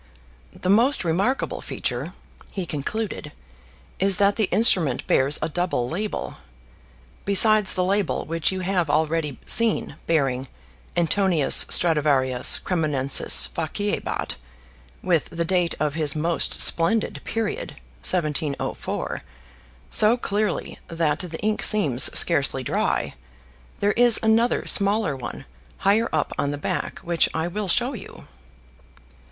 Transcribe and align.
"The 0.59 0.67
most 0.67 1.03
remarkable 1.03 1.61
feature," 1.61 2.13
he 2.49 2.65
concluded, 2.65 3.31
"is 3.99 4.17
that 4.17 4.35
the 4.35 4.45
instrument 4.45 5.05
bears 5.05 5.37
a 5.43 5.47
double 5.47 5.87
label. 5.91 6.37
Besides 7.23 7.73
the 7.75 7.83
label 7.83 8.25
which 8.25 8.51
you 8.51 8.61
have 8.61 8.89
already 8.89 9.37
seen 9.45 9.97
bearing 10.07 10.47
'Antonius 10.97 11.65
Stradiuarius 11.65 12.57
Cremonensis 12.57 13.45
faciebat,' 13.49 14.37
with 15.03 15.25
the 15.29 15.45
date 15.45 15.75
of 15.79 15.93
his 15.93 16.15
most 16.15 16.59
splendid 16.59 17.21
period, 17.23 17.73
1704, 18.01 19.21
so 19.91 20.17
clearly 20.17 20.79
that 20.87 21.19
the 21.19 21.39
ink 21.41 21.61
seems 21.61 22.05
scarcely 22.17 22.63
dry, 22.63 23.13
there 23.81 23.93
is 23.93 24.19
another 24.23 24.65
smaller 24.65 25.15
one 25.15 25.45
higher 25.77 26.09
up 26.11 26.33
on 26.39 26.49
the 26.49 26.57
back 26.57 26.97
which 27.03 27.29
I 27.35 27.47
will 27.47 27.67
show 27.67 27.93
you." 27.93 28.25